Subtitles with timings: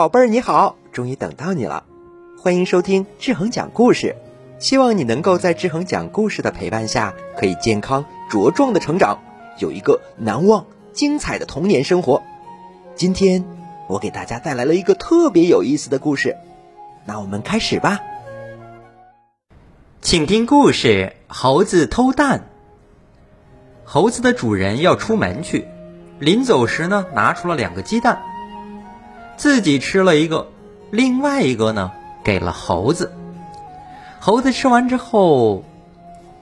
[0.00, 1.84] 宝贝儿你好，终于等到你了，
[2.38, 4.16] 欢迎收听志恒讲故事。
[4.58, 9.18] 希望你能够在志恒讲故事的陪伴下，可以健康茁壮的成长，
[9.58, 12.22] 有一个难忘精彩的童年生活。
[12.94, 13.44] 今天
[13.88, 16.34] 我给大家带来了一个特别有意思的故事，
[17.04, 18.00] 那我们开始吧。
[20.00, 22.48] 请听故事：猴子偷蛋。
[23.84, 25.68] 猴子的主人要出门去，
[26.18, 28.22] 临走时呢，拿出了两个鸡蛋，
[29.40, 30.48] 自己吃了一个，
[30.90, 31.92] 另外一个呢，
[32.22, 33.14] 给了猴子。
[34.18, 35.64] 猴子吃完之后，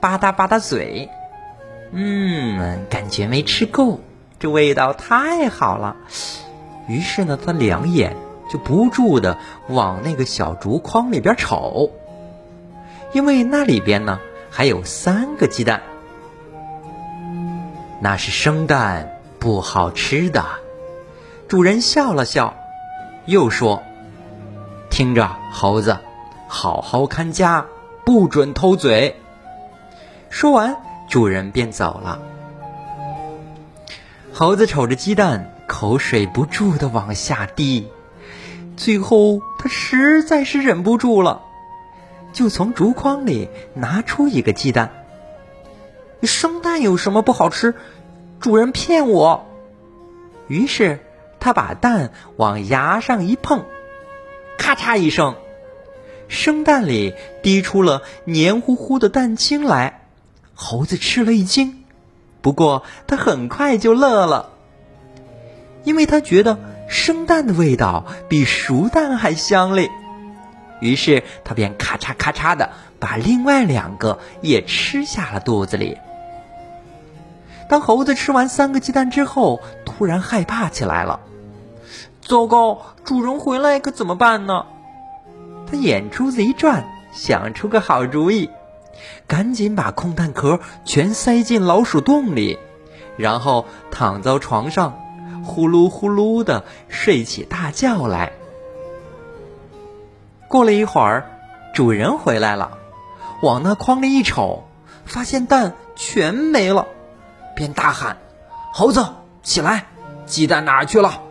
[0.00, 1.10] 吧嗒吧嗒嘴，
[1.90, 4.00] 嗯，感觉没吃够，
[4.38, 5.94] 这味道太好了。
[6.88, 8.16] 于是呢，他两眼
[8.50, 9.36] 就不住的
[9.68, 11.90] 往那个小竹筐里边瞅，
[13.12, 15.82] 因为那里边呢还有三个鸡蛋，
[18.00, 20.42] 那是生蛋，不好吃的。
[21.46, 22.56] 主人笑了笑，
[23.26, 23.82] 又说
[24.90, 25.98] ：“听着，猴子。”
[26.48, 27.66] 好好看家，
[28.04, 29.16] 不准偷嘴。
[30.30, 30.76] 说完，
[31.08, 32.20] 主人便走了。
[34.32, 37.88] 猴子瞅着鸡蛋，口水不住的往下滴。
[38.76, 41.42] 最后，他实在是忍不住了，
[42.32, 44.92] 就从竹筐里拿出一个鸡蛋。
[46.22, 47.74] 生蛋有什么不好吃？
[48.38, 49.46] 主人骗我。
[50.46, 51.00] 于是，
[51.46, 53.66] 他把蛋往牙上一碰，
[54.58, 55.36] 咔嚓一声。
[56.26, 60.00] 生蛋里滴出了黏糊糊的蛋清来，
[60.54, 61.84] 猴子吃了一惊，
[62.42, 64.50] 不过他很快就乐了，
[65.84, 66.58] 因为他觉得
[66.88, 69.88] 生蛋的味道比熟蛋还香嘞。
[70.80, 75.96] 于是他便咔嚓咔嚓的把另外两个也吃下了肚子里。
[77.68, 81.20] 当猴子吃完三个鸡蛋之后，突然害怕起来了，
[82.26, 84.66] 糟糕，主人回来可怎么办呢？
[85.70, 88.50] 他眼珠子一转，想出个好主意，
[89.28, 92.58] 赶紧把空蛋壳全塞进老鼠洞里，
[93.16, 94.98] 然后躺在床上，
[95.44, 98.32] 呼噜呼噜的睡起大觉来。
[100.48, 101.30] 过了一会儿，
[101.74, 102.78] 主人回来了，
[103.40, 104.64] 往那筐里一瞅，
[105.04, 106.88] 发现蛋全没了，
[107.54, 108.16] 便大喊
[108.74, 109.06] ：“猴子，
[109.44, 109.86] 起来！
[110.26, 111.22] 鸡蛋哪去了？”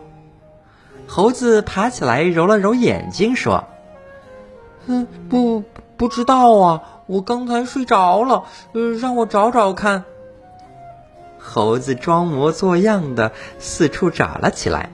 [1.06, 3.64] 猴子爬起来，揉了揉眼睛，说。
[4.86, 5.62] 嗯，不，
[5.96, 10.04] 不知道啊，我刚才睡着了，呃，让我找找看。
[11.38, 14.90] 猴子装模作样的四处找了起来，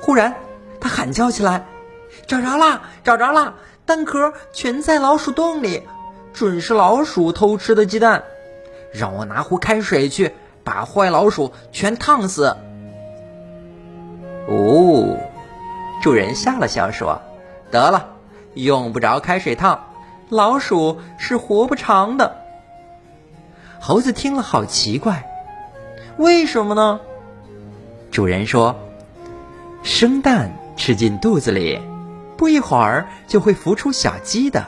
[0.00, 0.34] 忽然
[0.80, 1.66] 他喊叫起来
[2.26, 3.54] ：“找着啦，找着啦！
[3.86, 5.82] 蛋壳全在老鼠洞里，
[6.34, 8.24] 准是老鼠偷吃的鸡蛋。
[8.92, 10.34] 让我拿壶开水去，
[10.64, 12.56] 把坏老鼠全烫死。”
[14.48, 14.85] 哦，
[16.02, 17.20] 主人笑了笑说
[17.70, 18.10] ：“得了。”
[18.54, 19.84] 用不着开水烫，
[20.30, 22.36] 老鼠是活不长的。
[23.80, 25.30] 猴子听了好奇怪，
[26.16, 27.00] 为什么呢？
[28.10, 28.74] 主人说
[29.84, 31.78] ：“生蛋吃进肚子里，
[32.38, 34.64] 不一会儿就会孵出小鸡的。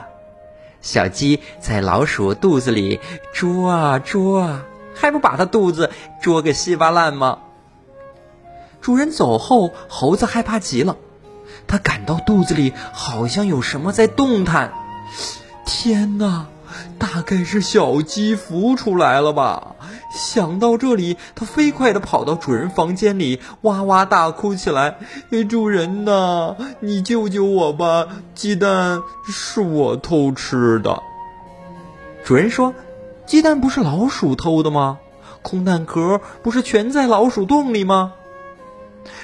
[0.81, 2.99] 小鸡在老鼠肚子里
[3.33, 5.89] 捉啊捉啊，还不把它肚子
[6.21, 7.39] 捉个稀巴烂吗？”
[8.81, 10.95] 主人走后，猴子害怕极了。
[11.69, 14.73] 他感到肚子里好像有什么在动弹，
[15.65, 16.47] 天哪，
[16.97, 19.75] 大概是小鸡孵出来了吧？
[20.11, 24.97] 想到这里，他飞快地跑到主人房间里，哇哇大哭起来
[25.47, 28.07] ：“主人呐，你救救我吧！
[28.33, 31.03] 鸡蛋是我偷吃的。”
[32.25, 32.73] 主人说
[33.27, 34.97] ：“鸡蛋不是老鼠偷的吗？
[35.43, 38.13] 空蛋壳不是全在老鼠洞里吗？”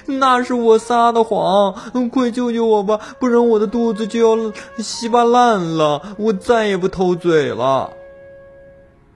[0.06, 1.74] 那是我撒的谎，
[2.12, 6.16] 快救救我吧，不然我的肚子就要稀巴烂了。
[6.18, 7.92] 我再也不偷嘴了。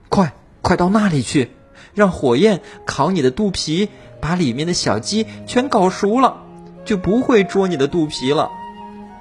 [0.09, 1.51] 快，快到那里去，
[1.93, 6.37] 让火焰烤你的肚皮，把里面的小鸡全烤熟了，
[6.85, 8.49] 就不会捉你的肚皮了。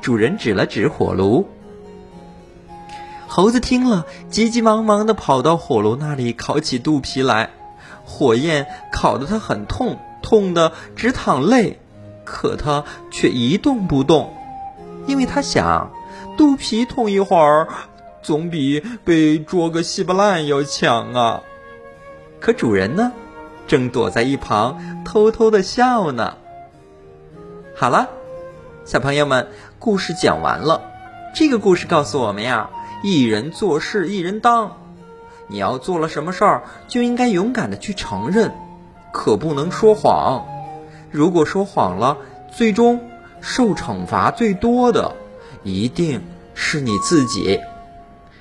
[0.00, 1.46] 主人指了指火炉。
[3.26, 7.50] 猴子听了，急急忙忙的跑到火炉那里烤起肚皮来，
[8.04, 9.98] 火焰烤得他很痛。
[10.22, 11.78] 痛得直淌泪，
[12.24, 14.34] 可他却一动不动，
[15.06, 15.90] 因为他想，
[16.36, 17.68] 肚皮痛一会儿，
[18.22, 21.42] 总比被捉个稀巴烂要强啊。
[22.40, 23.12] 可主人呢，
[23.66, 26.36] 正躲在一旁偷偷的笑呢。
[27.74, 28.08] 好了，
[28.84, 29.48] 小朋友们，
[29.78, 30.82] 故事讲完了。
[31.34, 32.70] 这个故事告诉我们呀，
[33.02, 34.76] 一人做事一人当，
[35.46, 38.52] 你要做了什么事儿，就应该勇敢的去承认。
[39.12, 40.44] 可不能说谎，
[41.10, 42.16] 如果说谎了，
[42.50, 43.00] 最终
[43.40, 45.14] 受惩罚最多的
[45.62, 46.22] 一定
[46.54, 47.60] 是你自己。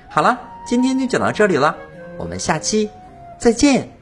[0.08, 1.76] 好了，今天就讲到这里了，
[2.16, 2.90] 我们下期
[3.38, 3.97] 再见。